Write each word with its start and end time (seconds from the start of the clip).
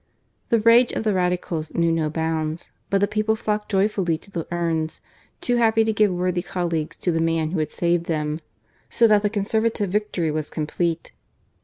The 0.49 0.59
rage 0.59 0.93
of 0.93 1.03
the 1.03 1.13
Radicals 1.13 1.75
knew 1.75 1.91
no 1.91 2.09
bounds; 2.09 2.71
but 2.89 3.01
the 3.01 3.07
people 3.07 3.35
flocked 3.35 3.69
joyfully 3.69 4.17
to 4.17 4.31
the 4.31 4.47
urns, 4.51 4.99
too 5.41 5.57
happy 5.57 5.83
to 5.83 5.93
give 5.93 6.11
worthy 6.11 6.41
colleagues 6.41 6.97
to 6.97 7.11
the 7.11 7.21
man 7.21 7.51
who 7.51 7.59
had 7.59 7.71
saved 7.71 8.07
them; 8.07 8.39
so 8.89 9.05
that 9.05 9.21
the 9.21 9.29
Conservative 9.29 9.91
victory 9.91 10.31
was 10.31 10.49
com 10.49 10.65
plete. 10.65 11.11